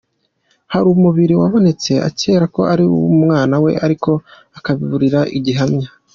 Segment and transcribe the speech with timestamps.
[0.73, 4.11] Hari umubiri wabonetse akeka ko ari uw’umwana we ariko
[4.57, 5.87] akabiburira gihamya.